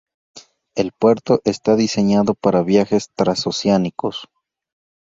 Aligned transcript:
El 0.73 0.93
puerto 0.93 1.41
está 1.45 1.75
diseñado 1.75 2.33
para 2.33 2.63
viajes 2.63 3.11
transoceánicos. 3.13 4.27